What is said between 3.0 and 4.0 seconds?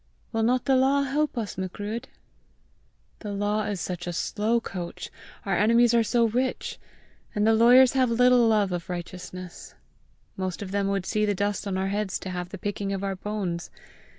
"The law is